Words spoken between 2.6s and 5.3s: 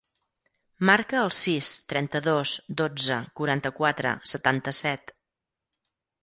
dotze, quaranta-quatre, setanta-set.